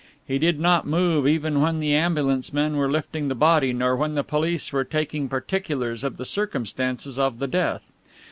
He 0.27 0.39
did 0.39 0.59
not 0.59 0.87
move 0.87 1.27
even 1.27 1.61
when 1.61 1.79
the 1.79 1.93
ambulance 1.93 2.51
men 2.51 2.75
were 2.75 2.89
lifting 2.89 3.27
the 3.27 3.35
body 3.35 3.71
nor 3.71 3.95
when 3.95 4.15
the 4.15 4.23
police 4.23 4.73
were 4.73 4.83
taking 4.83 5.29
particulars 5.29 6.03
of 6.03 6.17
the 6.17 6.25
circumstances 6.25 7.19
of 7.19 7.37
the 7.37 7.45
death. 7.45 7.83